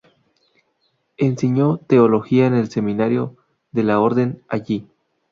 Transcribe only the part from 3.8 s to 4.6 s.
la orden